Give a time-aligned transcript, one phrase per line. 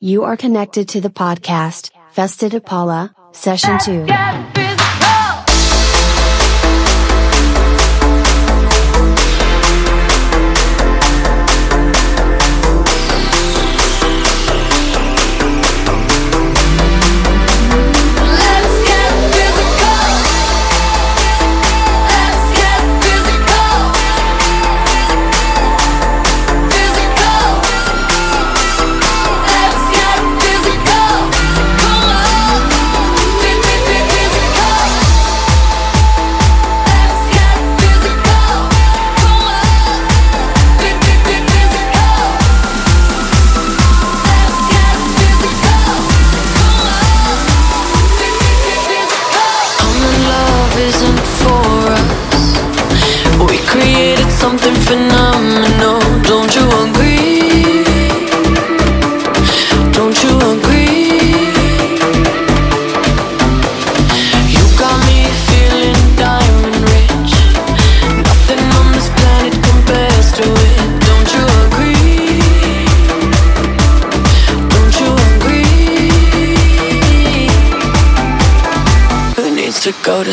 [0.00, 4.55] You are connected to the podcast, Festa Paula, Session 2.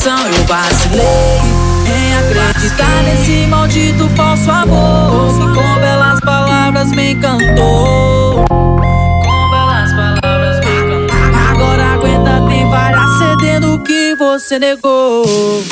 [0.00, 1.40] coração eu vacilei
[1.86, 8.44] Em acreditar nesse maldito falso amor Que com belas palavras me encantou.
[8.48, 11.16] Com belas palavras me encantou.
[11.50, 15.24] Agora aguenta, tem várias o que você negou.
[15.24, 15.64] Ô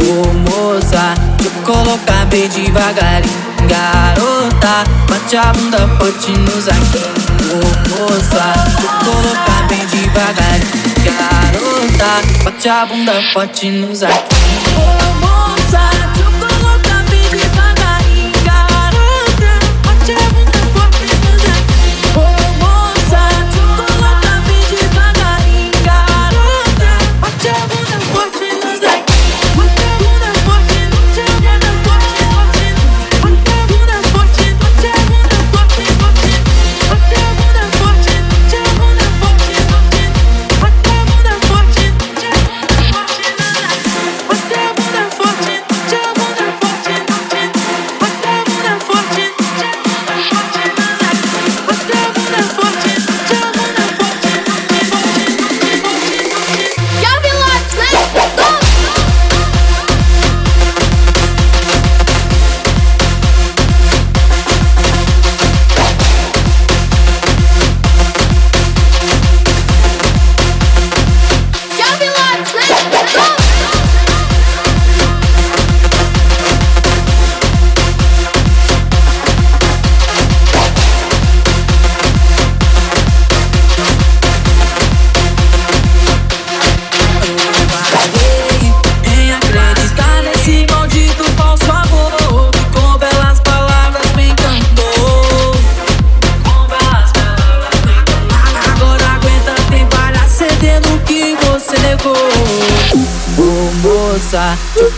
[0.00, 1.14] oh, moça,
[1.44, 3.34] eu colocar bem devagarinho
[3.68, 6.98] Garota, bate a bunda forte nos aqui.
[7.50, 11.43] Ô oh, moça, eu colocar bem devagarinho Garota
[11.84, 14.73] sentar, bate a bunda, pode nos aqui.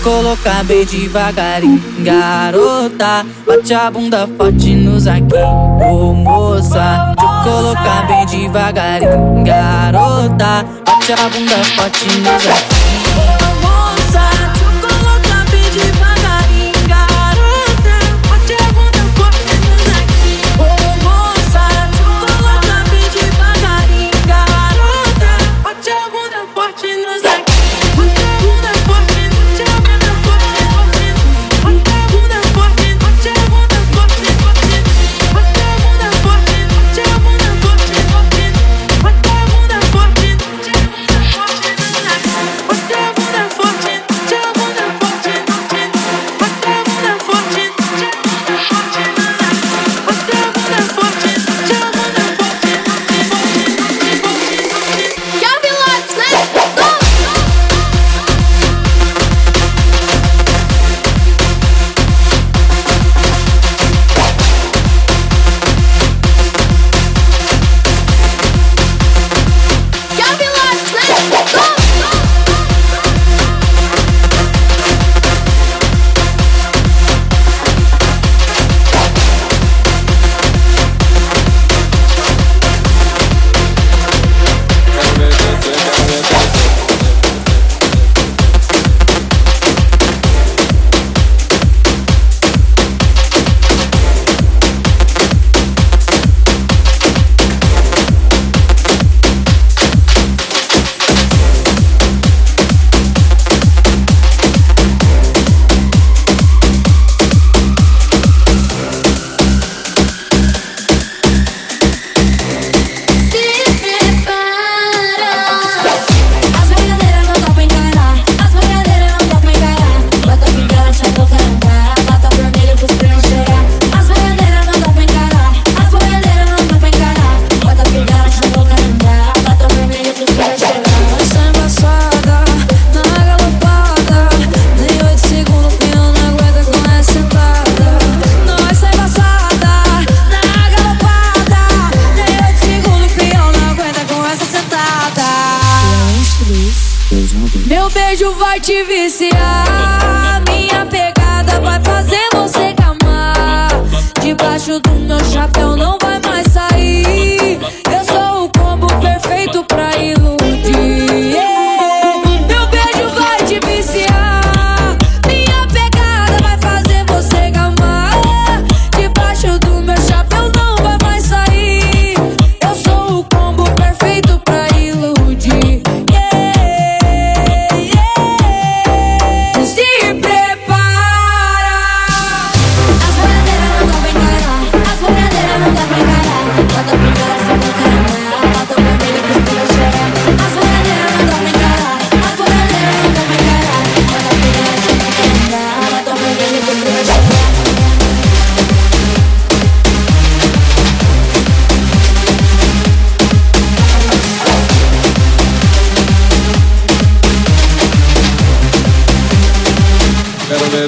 [0.07, 1.83] Colocar bem devagarinho.
[2.05, 5.35] Garota, bate a bunda forte nos aqui.
[5.91, 9.43] Ô moça, eu colocar bem devagarinho.
[9.45, 13.46] Garota, bate a bunda forte nos aqui.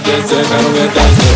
[0.01, 1.28] vete, se caro vete, se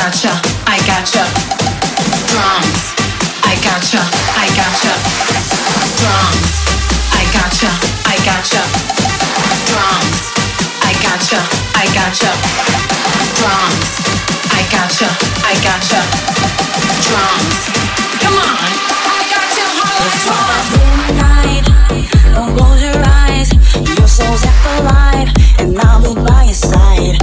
[0.00, 0.32] gotcha,
[0.64, 1.20] I gotcha.
[2.32, 2.96] Drums,
[3.44, 4.00] I gotcha,
[4.32, 4.92] I gotcha.
[6.00, 6.48] Drums,
[7.12, 7.68] I gotcha,
[8.08, 8.64] I gotcha.
[9.68, 10.16] Drums,
[10.88, 11.40] I gotcha,
[11.76, 12.32] I gotcha.
[13.36, 13.84] Drums,
[14.48, 15.08] I gotcha,
[15.44, 16.00] I gotcha.
[17.04, 17.60] Drums,
[18.24, 18.56] come on,
[19.04, 20.08] I gotcha, holla,
[22.34, 23.52] Don't close your eyes.
[23.84, 25.28] Your soul's half alive,
[25.58, 27.20] and I'll be by your side.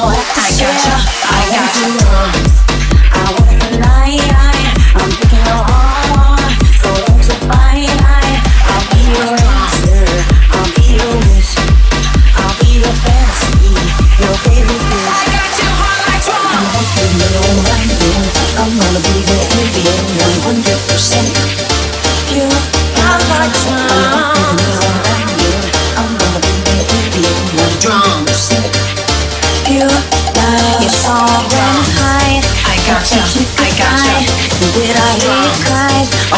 [0.00, 0.92] I got you,
[1.24, 2.37] I got you.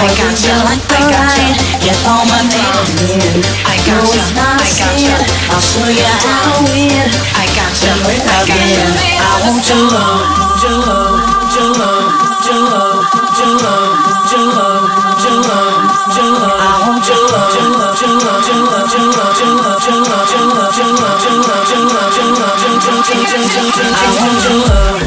[0.01, 1.61] I gotcha, you I ride?
[1.85, 3.45] You call my name again.
[3.69, 3.77] I
[4.17, 4.97] it's not I gotcha.
[4.97, 5.13] sin.
[5.53, 7.05] I'll show you how to win.
[7.37, 9.21] I gotcha, I Again, gotcha.
[9.21, 10.25] I want your love,
[10.65, 11.21] your love,
[11.53, 12.17] your love,
[12.49, 14.01] your love, your love,
[14.33, 14.89] your love,
[15.21, 15.85] your love,
[16.17, 16.57] your love.
[16.57, 20.01] I want your love, your love, your love, your love, your love, your love, your
[20.01, 23.45] love, your love, your love, your love, your love, your love, your love, your love,
[23.53, 23.93] your love.
[23.93, 25.05] I want your love.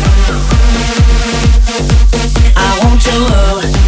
[2.55, 3.82] I want your love.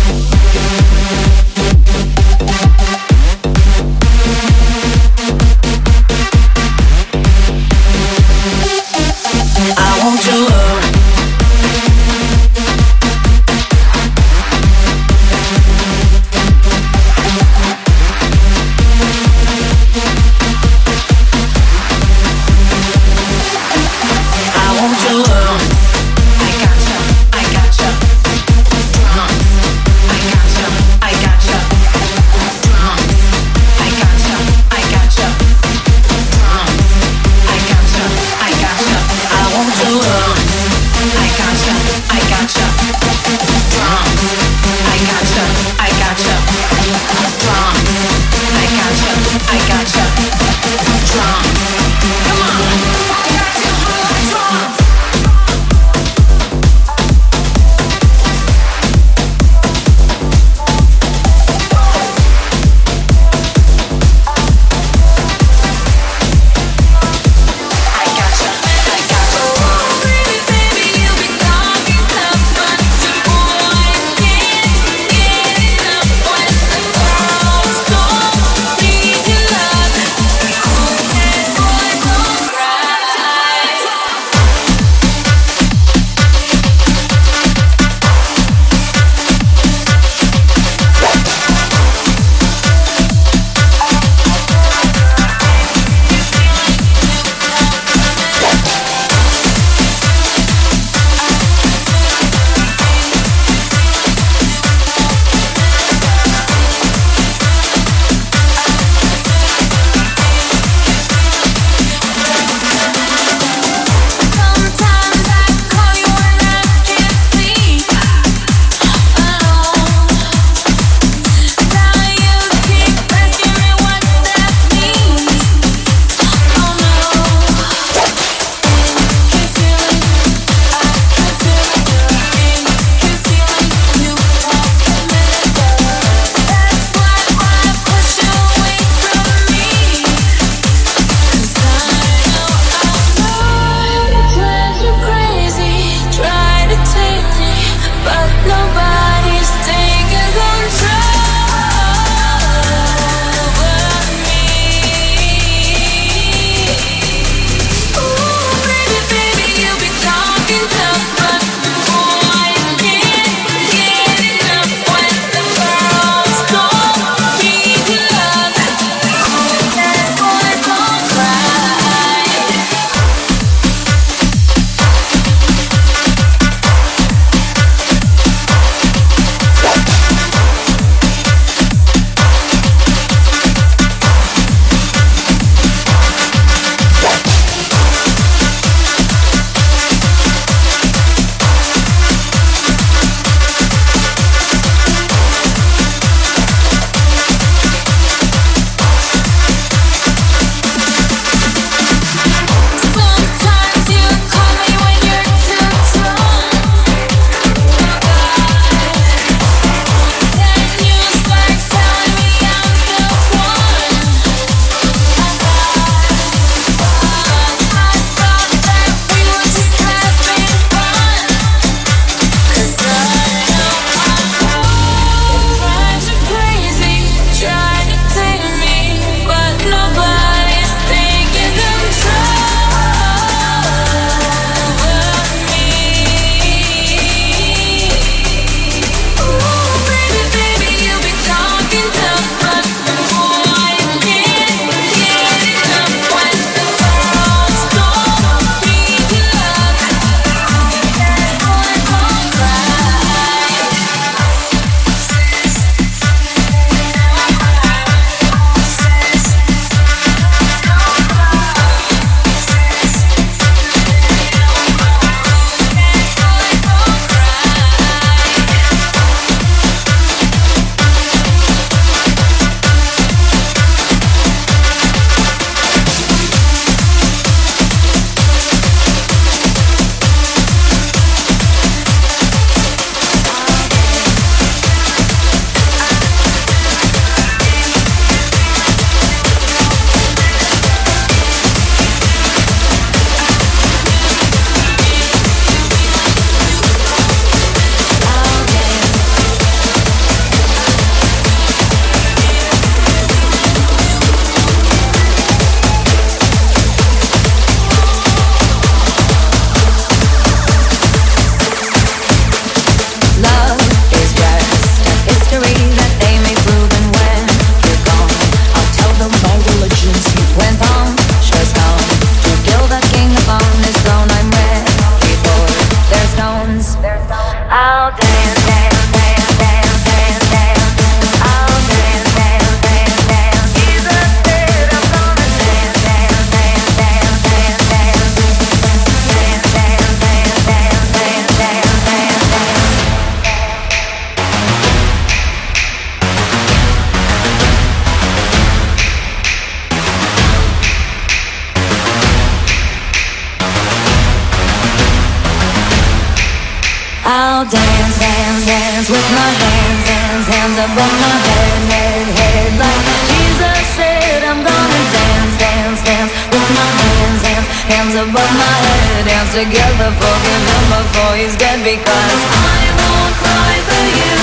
[367.95, 373.86] above my head, hands together, forgive him before he's dead because I won't cry for
[373.88, 374.15] you,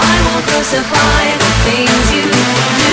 [0.00, 2.87] I won't crucify the things you do.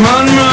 [0.00, 0.49] Monroe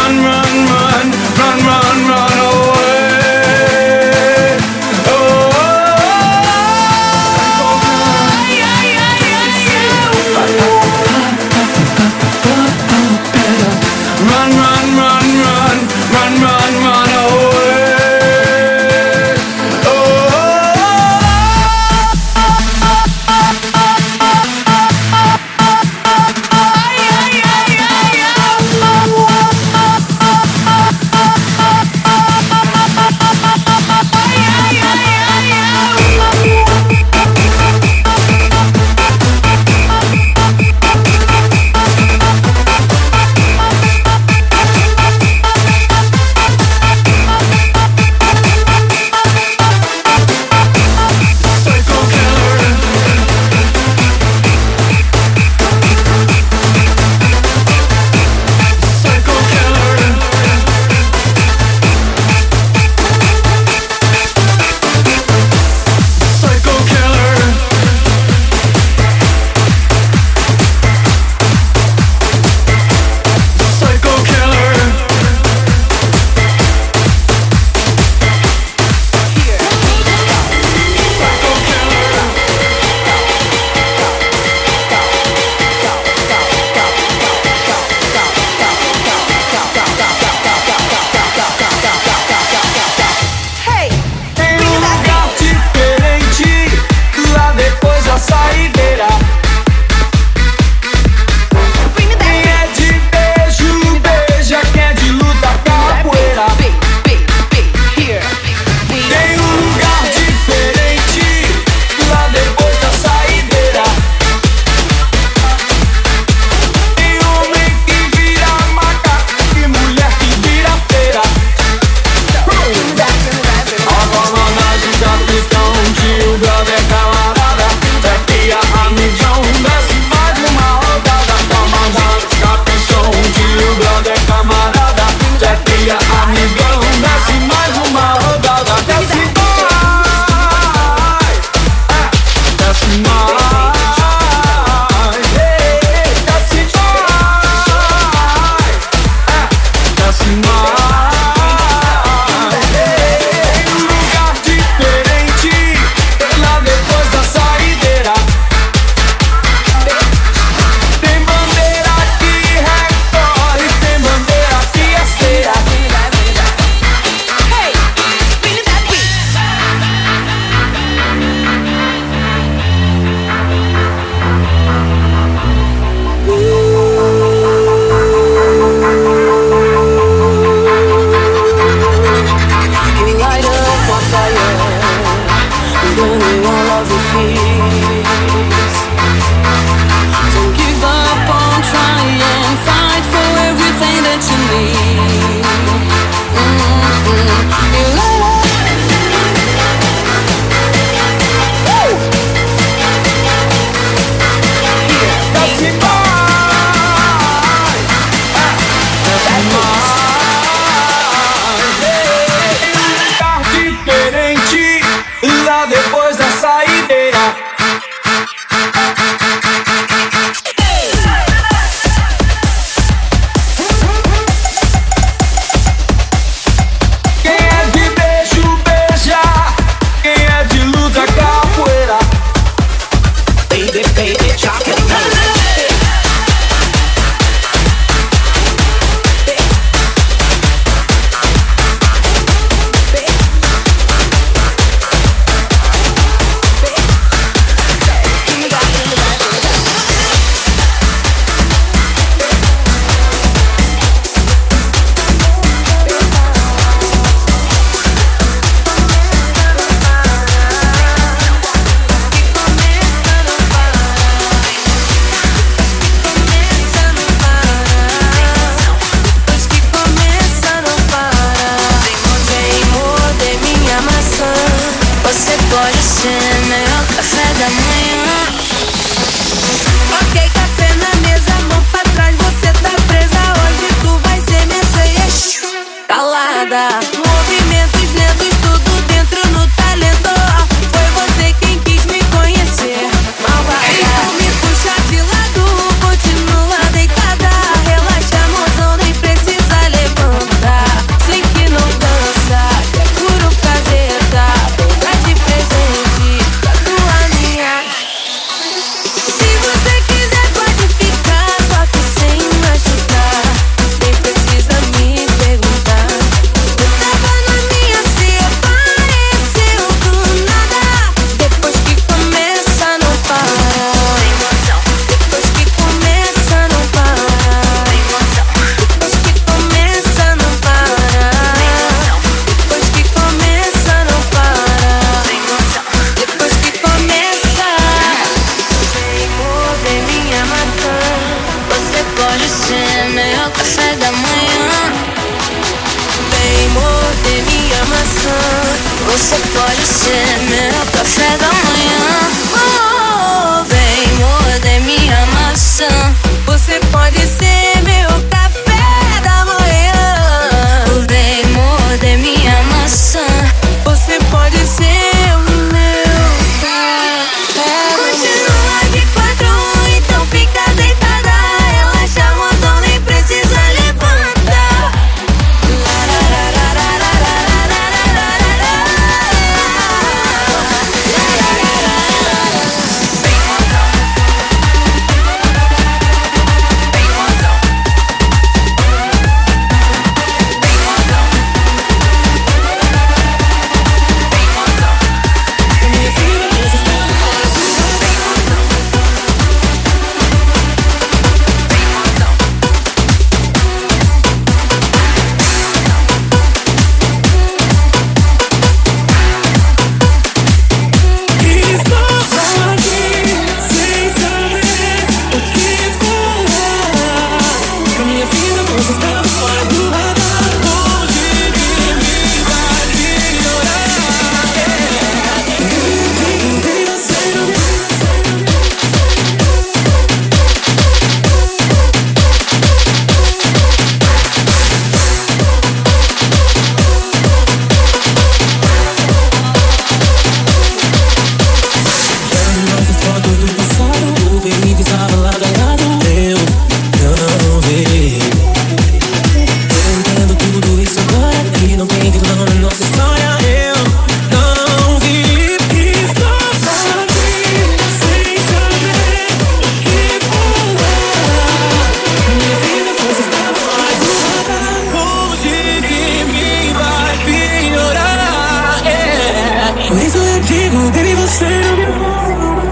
[471.08, 471.72] was scared of you.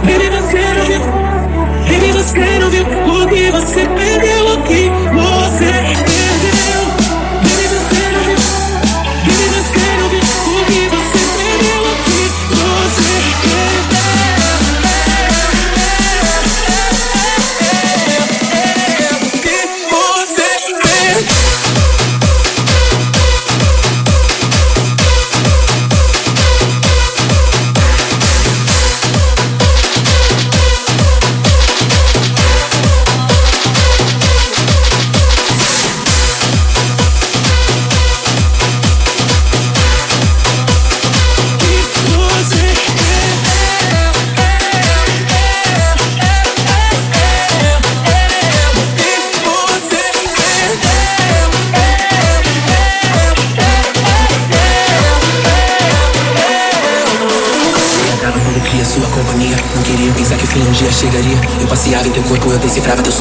[0.07, 1.01] Baby, was scared of you.
[1.89, 4.34] Baby, scared of you.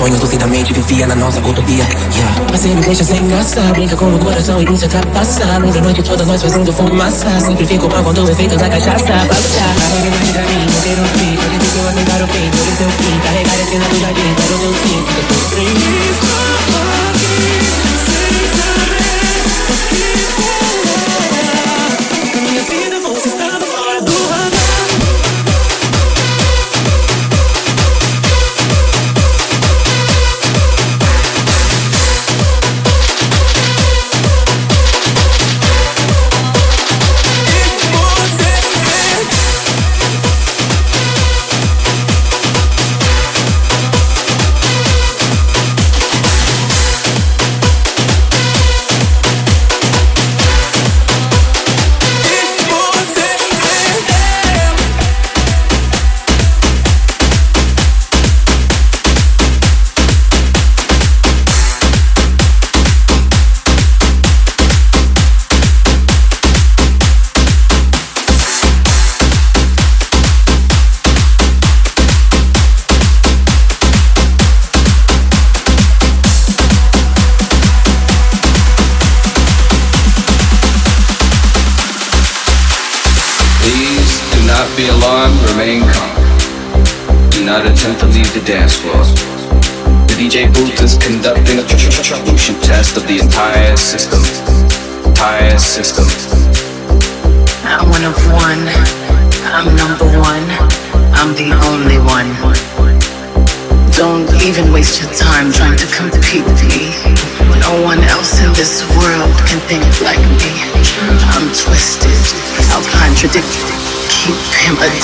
[0.05, 1.83] Sonhos lucidamente, vivia na nossa utopia.
[1.83, 2.53] Yeah.
[2.53, 5.63] Você me deixa sem graça, brinca com o coração e deixa ultrapassar.
[5.63, 7.41] Longe a noite toda nós fazendo fumaça.
[7.41, 9.61] Sempre fico mal quando o efeito da cachaça passa.
[9.61, 11.37] A realidade pra mim, não ter um fim.
[11.37, 13.19] Que eu aceitar o fim, por isso eu fim.
[13.21, 15.05] Carregar a cena do jardim, para o meu sim.
[15.17, 15.75] Eu tô triste.
[18.35, 19.24] Minha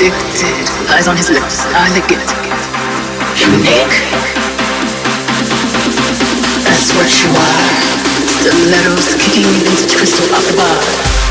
[0.00, 0.64] addicted.
[0.88, 1.60] Lies on his lips.
[1.76, 2.24] I lick it.
[3.36, 3.96] Unique.
[6.64, 7.68] That's what you are.
[8.40, 11.29] Stilettos kicking vintage crystal off the bar.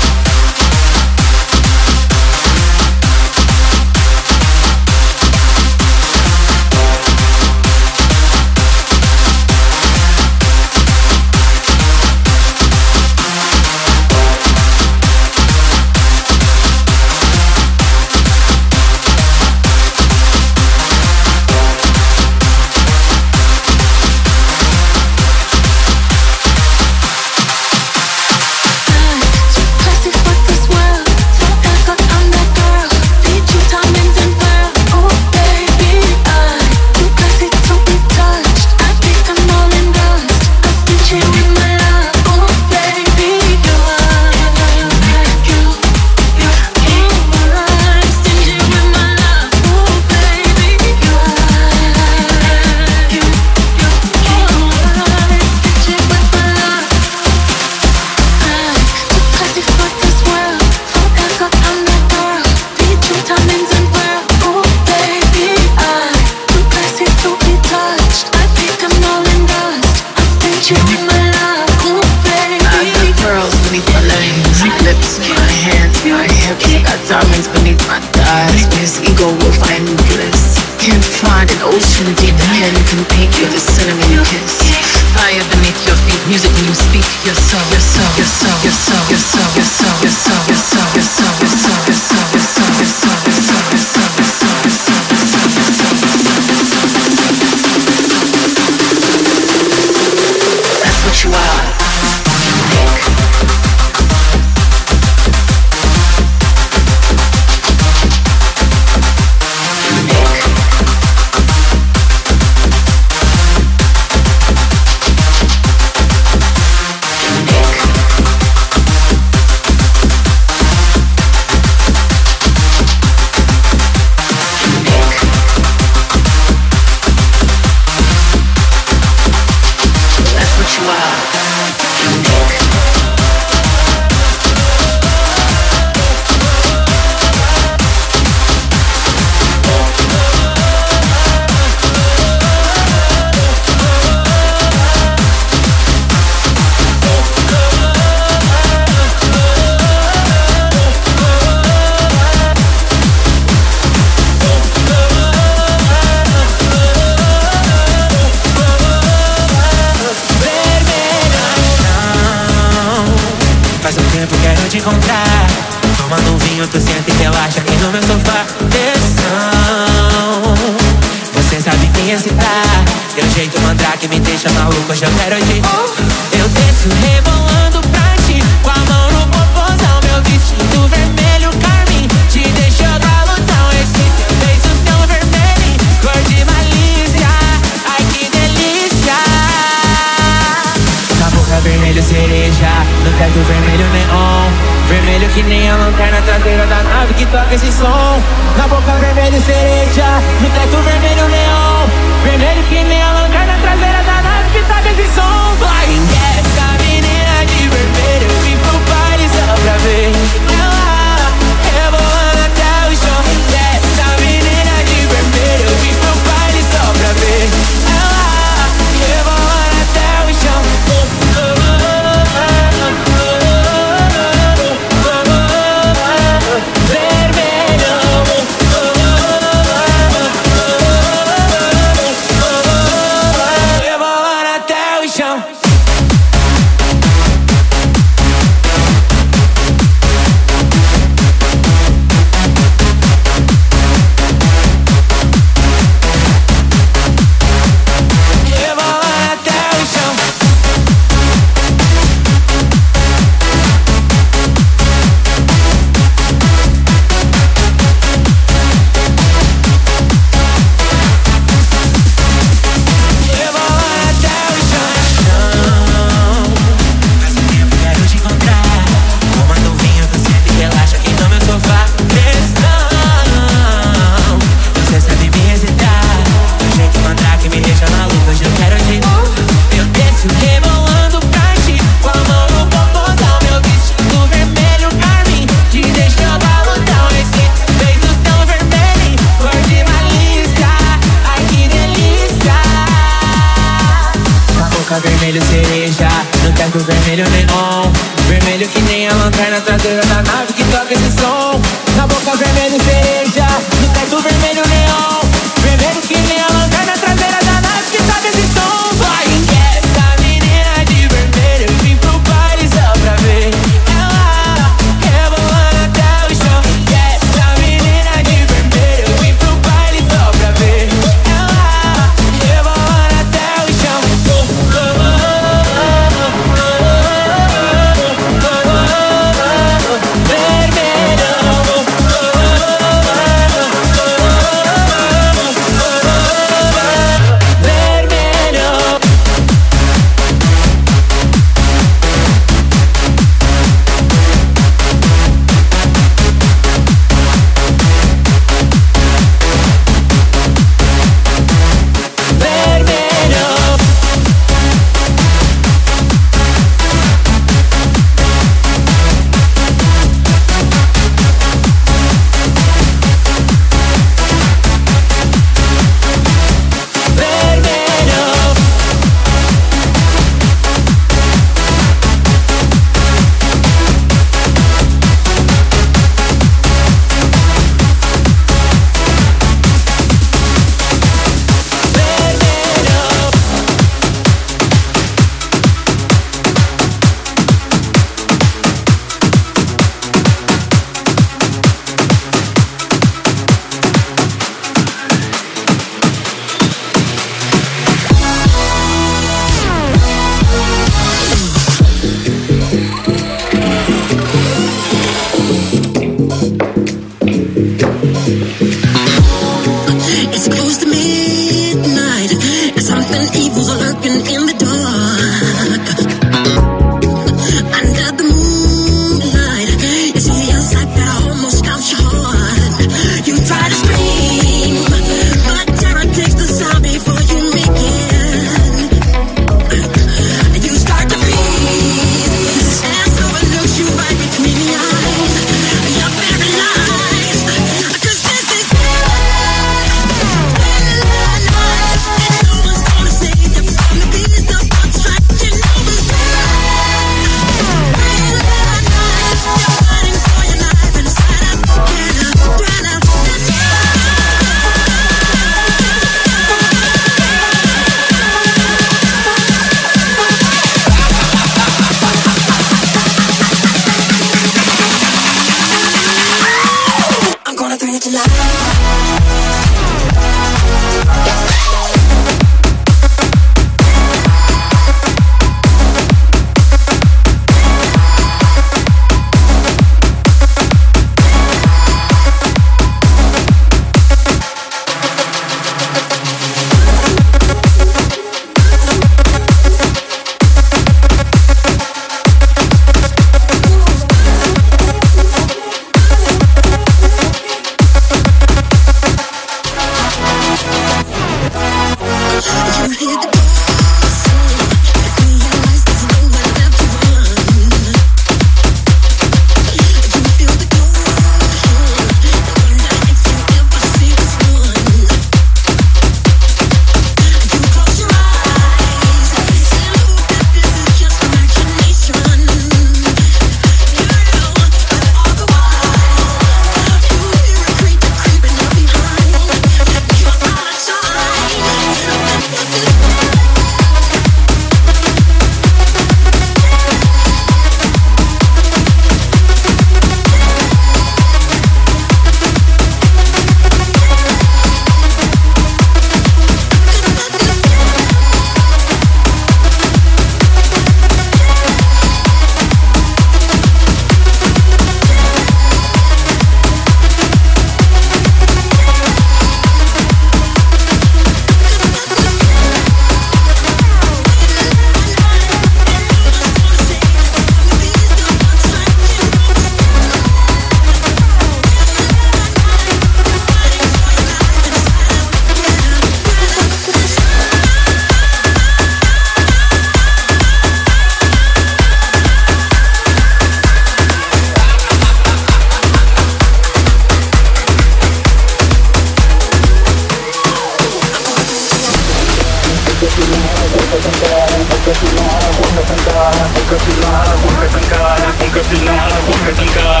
[598.70, 600.00] she thank God.